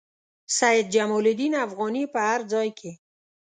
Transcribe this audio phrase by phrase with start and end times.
[0.57, 2.91] سید جمال الدین افغاني په هر ځای کې.